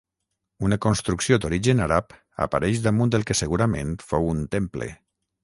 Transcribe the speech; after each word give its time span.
Una 0.69 0.77
construcció 0.85 1.37
d'origen 1.43 1.81
àrab 1.87 2.15
apareix 2.47 2.81
damunt 2.87 3.15
el 3.19 3.27
que 3.29 3.37
segurament 3.43 3.95
fou 4.09 4.29
un 4.33 4.43
temple. 4.59 4.91